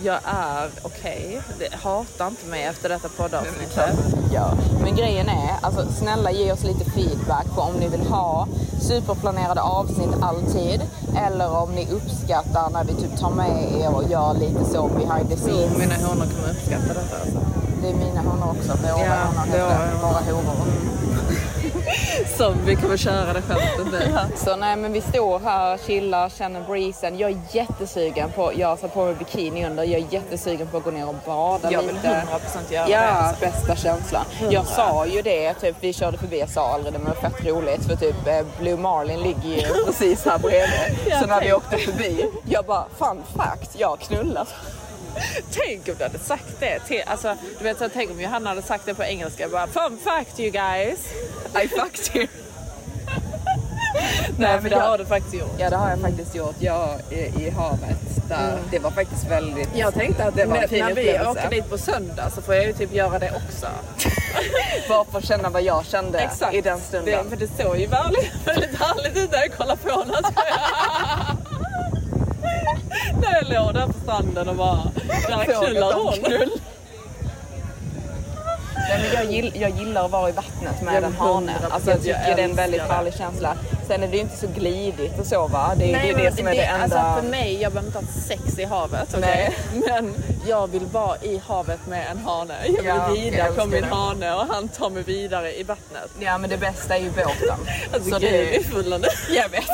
[0.04, 1.42] Jag är okej.
[1.56, 1.68] Okay.
[1.84, 3.96] Hata inte mig efter detta poddavsnittet.
[4.34, 8.48] Ja, men grejen är, alltså snälla ge oss lite feedback på om ni vill ha
[8.82, 10.82] superplanerade avsnitt alltid
[11.18, 15.30] eller om ni uppskattar när vi typ tar med er och gör lite så behind
[15.30, 15.78] the Jo, scenes.
[15.78, 17.16] mina honor kommer uppskatta detta.
[17.22, 17.40] Alltså.
[17.82, 21.07] Det är mina honor också, våra Ja, honor våra honor.
[22.38, 24.18] Som vi kommer köra det skämtet nu.
[24.36, 27.18] Så nej men vi står här, chillar, känner breezen.
[27.18, 30.78] Jag är jättesugen på, jag har satt på mig bikini under, jag är jättesugen på
[30.78, 32.08] att gå ner och bada Jag vill lite.
[32.70, 34.26] 100% göra ja, det, bästa känslan.
[34.40, 34.54] 100.
[34.54, 37.30] Jag sa ju det, typ vi körde förbi, jag sa aldrig det men det var
[37.30, 40.98] fett roligt för typ eh, Blue Marlin ligger ju precis här bredvid.
[41.10, 41.54] Jag Så när vi tänkte.
[41.56, 44.48] åkte förbi, jag bara fun fact, jag har knullat.
[45.52, 48.86] Tänk om du hade sagt det alltså du vet så tänk om Johanna hade sagt
[48.86, 51.00] det på engelska bara fun fact you guys.
[51.64, 52.28] I fucked you.
[54.38, 55.52] Nej för det jag- har du faktiskt gjort.
[55.58, 57.98] Ja det har jag faktiskt gjort, jag i, i havet.
[58.30, 58.50] Där.
[58.50, 58.60] Mm.
[58.72, 59.70] Det var faktiskt väldigt...
[59.76, 62.66] Jag tänkte att det var när, när vi åker dit på söndag så får jag
[62.66, 63.68] ju typ göra det också.
[64.90, 67.24] Bara för att känna vad jag kände i den stunden.
[67.24, 70.24] Det, för det såg ju väldigt, väldigt härligt ut när jag kollade på honom.
[73.22, 74.92] när jag låg där på stranden och bara,
[75.28, 76.14] där knullar hon.
[78.90, 81.52] Nej, men jag, gill, jag gillar att vara i vattnet med en hane.
[81.52, 82.94] 100%, Alltså, jag tycker jag det är en väldigt det.
[82.94, 83.54] härlig känsla.
[83.88, 85.72] Sen är det ju inte så glidigt och så va?
[85.78, 86.84] Det är Nej, det, är det som är det enda...
[87.00, 89.16] Alltså för mig, jag behöver inte ha sex i havet.
[89.18, 89.56] okej?
[89.90, 90.14] Men
[90.48, 92.54] jag vill vara i havet med en hane.
[92.66, 93.88] Jag vill Ja, jag rida på min det.
[93.96, 96.10] hane och han tar mig vidare i vattnet.
[96.20, 97.58] Ja men det bästa är ju båten.
[97.94, 99.10] Alltså Så gud, det- det är fullande.
[99.30, 99.70] Jag vet.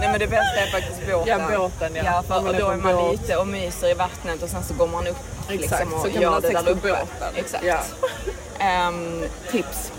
[0.00, 1.40] Nej men det bästa är faktiskt båten.
[1.50, 2.02] Ja, båten, ja.
[2.04, 3.12] ja för, och då är man båt.
[3.20, 5.16] lite och myser i vattnet och sen så går man upp
[5.48, 6.88] Exakt, liksom, och så kan gör man ha det sex där på uppe.
[6.88, 7.34] båten.
[7.36, 7.64] Exakt.
[7.64, 7.78] Ja.
[8.60, 9.92] Ehm, tips.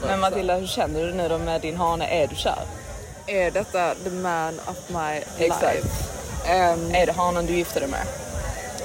[0.06, 2.06] men Matilda, hur känner du nu då med din hane?
[2.06, 2.58] Är du kär?
[3.26, 5.62] Är detta the man of my Exakt.
[5.62, 5.88] life?
[6.46, 8.06] Ehm, Är det hanen du gifter dig med?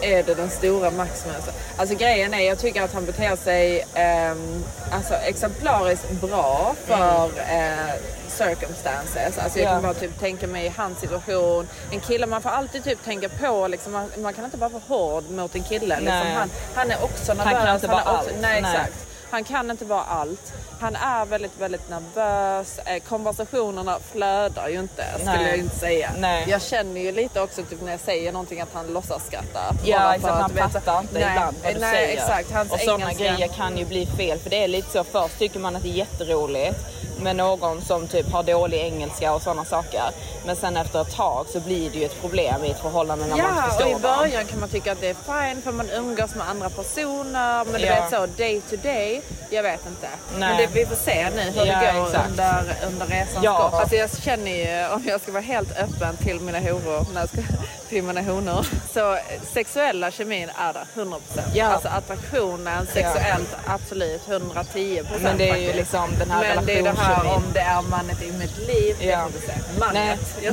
[0.01, 1.35] Är det den stora Maximen?
[1.77, 7.93] Alltså grejen är, jag tycker att han beter sig ehm, alltså exemplariskt bra för eh,
[8.27, 9.37] circumstances.
[9.37, 9.71] Alltså jag Ja.
[9.73, 11.67] kan bara typ tänka mig i hans situation.
[11.91, 14.83] En kille, man får alltid typ tänka på liksom, man, man kan inte bara vara
[14.87, 15.99] hård mot en kille.
[15.99, 16.13] Liksom.
[16.35, 17.63] Han, han är också Han nervös.
[17.65, 18.31] kan inte också, allt.
[18.41, 18.71] Nej, Nej.
[18.75, 19.06] exakt.
[19.29, 20.53] Han kan inte vara allt.
[20.79, 22.79] Han är väldigt, väldigt nervös.
[22.79, 25.49] Eh, konversationerna flödar ju inte, skulle Nej.
[25.49, 26.11] jag inte säga.
[26.17, 26.45] Nej.
[26.49, 29.75] Jag känner ju lite också typ när jag säger någonting att han låtsas skratta.
[29.85, 30.33] Ja, exakt.
[30.41, 32.13] Han fattar inte nej, ibland vad du nej, säger.
[32.13, 32.51] exakt.
[32.51, 34.39] Hans och sådana engelska- grejer kan ju bli fel.
[34.39, 36.77] För det är lite så, först tycker man att det är jätteroligt
[37.21, 40.03] med någon som typ har dålig engelska och sådana saker.
[40.45, 43.37] Men sen efter ett tag så blir det ju ett problem i ett förhållande när
[43.37, 44.17] man inte Ja, och i varandra.
[44.17, 45.13] början kan man tycka att det är
[45.53, 47.65] fine för man umgås med andra personer.
[47.65, 47.93] Men du Ja.
[48.01, 50.07] vet så, day to day, jag vet inte.
[50.37, 50.39] Nej.
[50.49, 52.29] Men det, vi får se nu hur Ja, det går exakt.
[52.29, 53.69] under, under resans Ja.
[53.71, 53.79] gång.
[53.79, 57.29] Alltså jag känner ju, om jag ska vara helt öppen till mina horor, när jag
[57.29, 57.41] ska,
[57.89, 58.65] till mina honor.
[58.93, 59.17] Så
[59.53, 61.19] sexuella kemin är där, 100%.
[61.53, 61.65] Ja.
[61.65, 65.03] Alltså attraktionen, sexuellt, absolut 110%.
[65.23, 67.81] Men det är ju liksom den här Men det är det här om det är
[67.81, 69.17] mannen i mitt liv, Ja.
[69.17, 69.79] det får vi se.
[69.79, 70.17] Mannen.
[70.41, 70.51] Nej,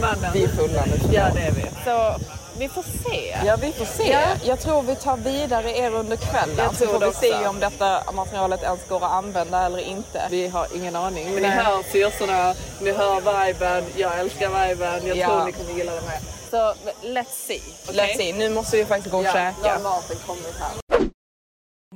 [0.00, 0.30] mannen.
[0.34, 1.00] Vi är fulla nu.
[1.14, 1.62] Ja det är vi.
[1.84, 2.16] Så
[2.58, 3.36] vi får se.
[3.46, 4.12] Ja, vi får se.
[4.12, 4.20] Ja.
[4.44, 6.56] Jag tror vi tar vidare er under kvällen.
[6.58, 10.22] Jag så får vi se om detta materialet ens går att använda eller inte.
[10.30, 11.34] Vi har ingen aning.
[11.34, 15.26] Men ni hör syrsorna, ni hör viben, jag älskar viben, jag Ja.
[15.26, 16.18] tror ni kommer gilla det med.
[16.50, 17.60] Så let's see.
[17.88, 17.96] okej?
[17.96, 18.32] Let's see.
[18.32, 19.78] Nu måste vi faktiskt gå och Ja, käka.
[19.78, 20.87] maten kommit här.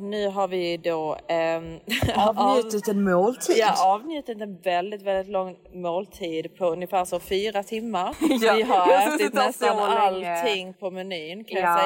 [0.03, 1.79] Nu har vi då ehm,
[2.37, 3.57] Avnjutit en måltid.
[3.59, 8.17] Ja, avnjutit en väldigt, väldigt lång måltid på ungefär så fyra timmar.
[8.43, 11.69] Ja, vi har ätit nästan allting på menyn kan Ja.
[11.69, 11.81] jag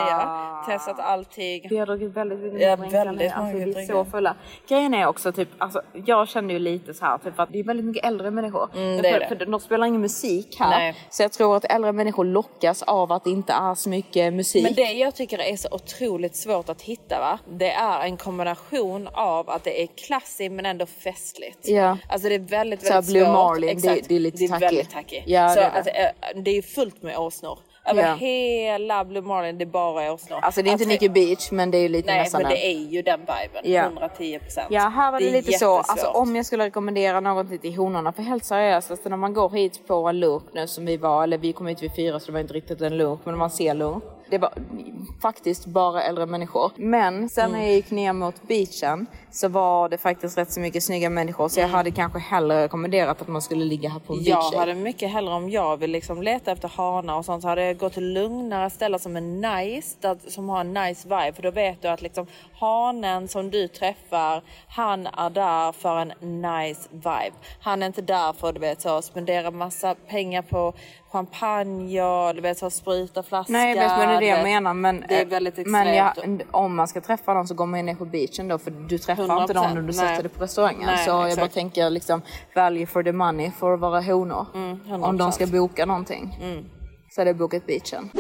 [0.68, 0.79] säga.
[0.79, 1.66] Testat allting.
[1.70, 2.88] Vi har druckit väldigt mycket Ja, nu.
[2.88, 4.35] väldigt alltså, många vi är så fulla.
[4.68, 7.64] Grejen är också typ, alltså, jag kände ju lite så här, typ, att det är
[7.64, 8.68] väldigt mycket äldre människor.
[8.74, 9.26] Mm, det är för, det.
[9.44, 10.70] för de spelar ingen musik här.
[10.70, 10.94] Nej.
[11.11, 14.62] Så jag tror att äldre människor lockas av att det inte är så mycket musik.
[14.62, 17.38] Men det jag tycker är så otroligt svårt att hitta va?
[17.50, 21.69] Det är en kombination av att det är klassiskt men ändå festligt.
[21.69, 21.99] Ja.
[22.09, 23.33] Alltså det är väldigt, Så väldigt Blue svårt.
[23.35, 24.09] Marlin, det- Exakt.
[24.09, 24.64] det är lite det är tacky.
[24.64, 25.23] väldigt tacky.
[25.27, 25.90] Ja, så det är det.
[25.90, 27.59] Eh, det är fullt med åsnor.
[27.88, 28.14] Över Ja.
[28.14, 30.38] hela Blue Marlin, det är bara åsnor.
[30.42, 32.59] Alltså det är inte Nicky Beach men det är ju lite Nej nästan men den.
[32.61, 33.73] det är ju den viben.
[33.73, 33.83] Ja.
[33.83, 34.66] 110 procent.
[34.71, 35.77] Ja, här var det, lite så.
[35.77, 36.16] Alltså, jättesvårt.
[36.16, 39.87] om jag skulle rekommendera någonting till honorna, för helt seriöst, alltså, när man går hit
[39.87, 42.33] på en lunch nu som vi var, eller vi kom hit vid fyra så det
[42.33, 44.03] var inte riktigt en lunch, men man ser lunch.
[44.31, 44.53] Det var
[45.23, 46.73] faktiskt bara äldre människor.
[46.77, 50.83] Men sen när jag gick ner mot beachen så var det faktiskt rätt så mycket
[50.83, 54.25] snygga människor så jag hade kanske hellre rekommenderat att man skulle ligga här på en
[54.25, 57.49] Jag beach hade mycket hellre om jag vill liksom leta efter hanar och sånt så
[57.49, 61.33] hade jag gått till lugnare ställen som är nice, där, som har en nice vibe.
[61.33, 62.27] För då vet du att liksom
[62.61, 66.12] hanen som du träffar, han är där för en
[66.43, 67.37] nice vibe.
[67.61, 70.73] Han är inte där för du vet så spendera massa pengar på
[71.16, 73.52] champagne och du vet så spruta flaska.
[73.52, 75.94] Nej jag vet men det är det jag menar men, det är eh, väldigt men
[75.94, 76.42] jag, extremt.
[76.50, 78.98] om man ska träffa någon så går man ju ner på beachen då för du
[78.98, 80.87] träffar inte 100%, någon när du sätter dig på restaurangen.
[80.87, 81.55] Nej, så jag bara exakt.
[81.55, 82.22] tänker liksom
[82.55, 84.46] value for the money för att vara honor.
[84.55, 85.05] Mm, 100%.
[85.05, 86.38] om de ska boka någonting.
[87.11, 88.11] Så är det bokat beachen.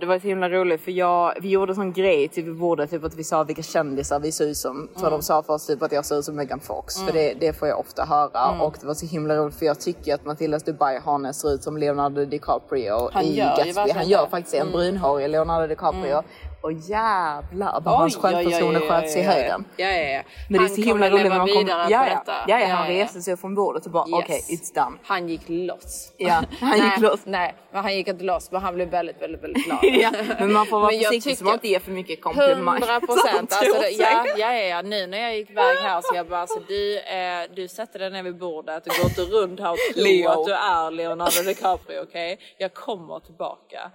[0.00, 3.04] Det var så himla roligt för jag, vi gjorde en sån grej typ bordet, typ
[3.04, 4.88] att vi sa vilka kändisar vi ser ut som.
[4.96, 7.52] Så de sa först typ att jag ser ut som Megan Fox, för det, det
[7.52, 8.62] får jag ofta höra.
[8.62, 11.76] Och det var så himla roligt för jag tycker att Matildas Dubai-hane ser ut som
[11.76, 13.90] Leonardo DiCaprio Han i gör Gatsby.
[13.90, 16.22] Han gör faktiskt en brunhårig Leonardo DiCaprio.
[16.60, 19.64] Och jävlar vad hans självförtroende sköts i höjden.
[19.76, 20.22] Ja, ja, ja.
[20.48, 21.70] Men det är så himla roligt när man kommer...
[21.70, 24.24] Ja, ja, ja, ja, han reste sig från bordet och bara Yes.
[24.24, 24.96] okej, it's done.
[25.04, 26.12] Han gick loss.
[26.16, 27.20] Ja, han gick nej, loss.
[27.24, 28.50] Nej, men han gick inte loss.
[28.50, 29.78] Men han blev väldigt, väldigt, väldigt glad.
[29.82, 32.82] ja, men man får vara Men försiktig så man inte ger för mycket komplimang.
[32.82, 33.52] 100 procent.
[33.52, 34.82] Alltså, ja, ja, ja.
[34.82, 38.10] Nu när jag gick iväg här så jag bara, alltså, du, eh, du sätter dig
[38.10, 42.02] ner vid bordet och går inte runt här och tror att du är Leonardo DiCaprio,
[42.02, 42.38] okej?
[42.58, 43.90] Jag kommer tillbaka.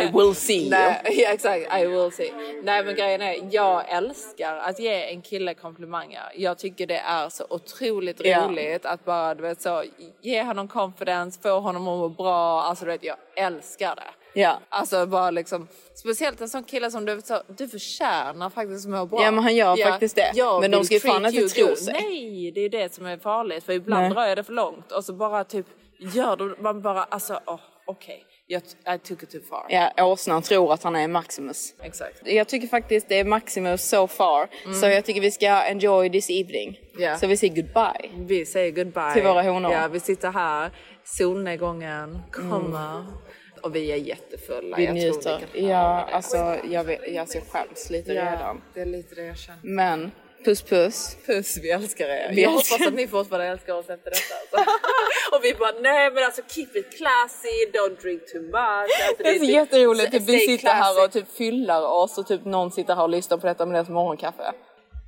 [0.00, 0.70] I will see you.
[0.70, 2.32] Nej, ja, exakt, I will see.
[2.62, 6.32] Nej men grejen är, jag älskar att ge en kille komplimanger.
[6.36, 8.46] Jag tycker det är så otroligt Ja.
[8.48, 9.84] roligt att bara, du vet så,
[10.20, 12.62] ge honom confidence, få honom att må bra.
[12.62, 14.40] Alltså du vet, jag älskar det.
[14.40, 14.58] Ja.
[14.68, 18.90] Alltså bara liksom, speciellt en sån kille som du vet så, du förtjänar faktiskt att
[18.90, 19.22] må bra.
[19.22, 20.30] Ja, men han gör faktiskt det.
[20.34, 21.92] jag Men de ska ju fan inte tro sig.
[21.92, 24.10] Nej, det är det som är farligt för ibland Nej.
[24.10, 25.66] drar jag det för långt och så bara typ
[25.98, 29.66] gör du, man bara alltså oh, okej, jag I took it too far.
[29.68, 31.74] Ja, åsnan tror att han är Maximus.
[31.82, 32.20] Exakt.
[32.24, 34.48] Jag tycker faktiskt det är Maximus so far.
[34.64, 34.80] Mm.
[34.80, 36.80] Så jag tycker vi ska enjoy this evening.
[36.98, 37.16] Ja.
[37.16, 38.10] Så vi säger goodbye.
[38.26, 39.12] Vi säger goodbye.
[39.14, 39.72] Till våra honor.
[39.72, 40.70] Ja, vi sitter här,
[41.04, 43.04] solnedgången kommer
[43.62, 44.76] och vi är jättefulla.
[44.76, 45.40] Vi Jag tror njuter.
[45.52, 46.14] vi kan Ja, det.
[46.14, 48.62] alltså jag, vet, alltså, jag skäms lite Ja, redan.
[48.74, 49.58] det är lite det jag känner.
[49.62, 50.10] Men
[50.44, 51.16] puss puss.
[51.26, 52.30] Puss, vi älskar er.
[52.34, 54.34] Vi jag älskar- hoppas att ni fortfarande älskar oss efter detta.
[54.58, 54.70] Alltså.
[55.36, 59.08] och vi bara, nej men alltså keep it classy, don't drink too much.
[59.08, 60.12] Alltså, Det är så jätteroligt.
[60.12, 61.00] Typ, vi sitter här classy.
[61.00, 63.88] och typ fyllar oss och typ någon sitter här och lyssnar på detta med deras
[63.88, 64.52] morgonkaffe.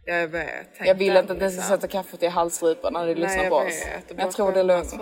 [0.07, 0.69] Jag vet.
[0.85, 1.77] Jag vill inte att den ska liksom.
[1.77, 3.65] sätta kaffet i halsstripan när ni lyssnar på oss.
[3.65, 4.17] vet.
[4.17, 4.95] Men jag tror det är lugnt.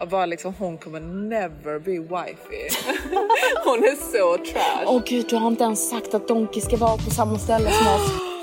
[0.00, 2.68] Och bara liksom, hon kommer never be wifey.
[3.64, 4.84] hon är så trash.
[4.86, 7.86] Åh gud, du har inte ens sagt att Donkey ska vara på samma ställe som
[7.86, 8.10] oss.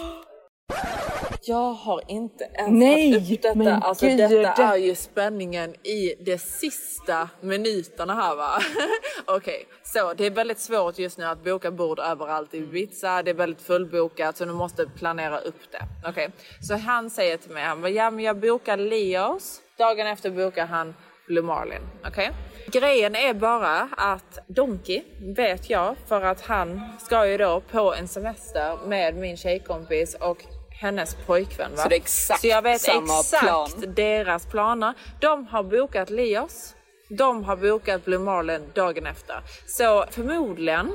[1.45, 3.55] Jag har inte ens Nej, tagit upp detta.
[3.55, 8.49] men alltså, gud, detta det- är ju spänningen i de sista minuterna här va.
[9.25, 13.23] Okej, så det är väldigt svårt just nu att boka bord överallt i Ibiza.
[13.23, 16.09] Det är väldigt fullbokat så du måste planera upp det.
[16.09, 16.29] Okej,
[16.61, 19.61] så han säger till mig, han bara, ja men jag bokar Leos.
[19.77, 20.95] Dagen efter bokar han
[21.27, 21.81] Blue Marlin.
[22.07, 22.31] Okej?
[22.67, 25.01] Grejen är bara att Donkey
[25.35, 30.37] vet jag för att han ska ju då på en semester med min tjejkompis och
[30.83, 31.71] hennes pojkvän.
[31.71, 31.77] Va?
[31.83, 33.69] Så det är exakt Så jag vet samma exakt plan.
[33.87, 34.93] deras planer.
[35.19, 36.75] De har bokat Leos.
[37.09, 39.35] De har bokat Blue Marlin dagen efter.
[39.67, 40.91] Så förmodligen,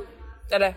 [0.51, 0.75] eller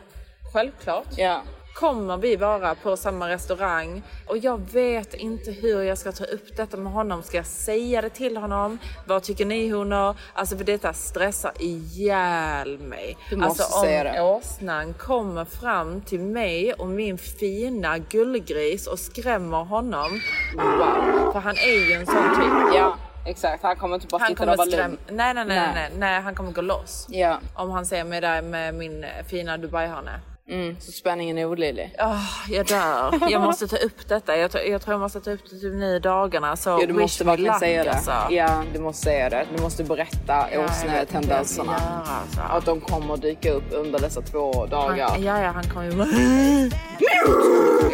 [0.53, 1.41] självklart, Ja.
[1.73, 6.55] Kommer vi vara på samma restaurang och jag vet inte hur jag ska ta upp
[6.57, 7.23] detta med honom.
[7.23, 8.77] Ska jag säga det till honom?
[9.07, 10.15] Vad tycker ni honor?
[10.33, 13.17] Alltså för detta stressar ihjäl mig.
[13.29, 14.21] Du måste alltså säga om det.
[14.21, 20.21] åsnan kommer fram till mig och min fina gullgris och skrämmer honom.
[20.55, 22.75] Wow, för han är ju en sån typ.
[22.75, 23.63] Ja, exakt.
[23.63, 24.97] Han kommer inte bara Han sitta där och vara lugn.
[25.09, 25.71] Nej, nej, nej, Nej.
[25.75, 27.07] nej, nej, han kommer gå loss.
[27.09, 27.39] Ja.
[27.55, 30.19] Om han ser mig där med min fina Dubai-hane.
[30.49, 31.95] Mm, så spänningen är olidlig.
[31.99, 32.15] Ah,
[32.49, 33.29] jag dör.
[33.29, 34.37] Jag måste ta upp detta.
[34.37, 36.55] Jag, tror- jag tror jag måste ta upp det typ nu i dagarna.
[36.55, 37.91] Så Ja, du måste verkligen luck, säga det.
[37.91, 38.11] Alltså.
[38.29, 39.45] Ja, du måste säga det.
[39.55, 41.75] Du måste berätta ska åsnetendenserna.
[42.03, 42.41] alltså.
[42.49, 45.09] Att de kommer dyka upp under dessa två dagar.
[45.09, 46.07] Han, ja, ja, han kommer ju bara...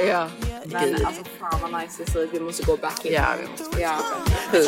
[0.07, 0.27] ja.
[0.65, 2.29] Men alltså fan vad nice det ser ut.
[2.33, 3.13] Vi måste gå back in.
[3.13, 3.81] Ja, vi måste.
[3.81, 3.95] Ja.
[4.51, 4.67] Puss.